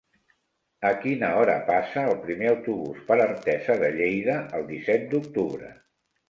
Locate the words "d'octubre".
5.15-5.71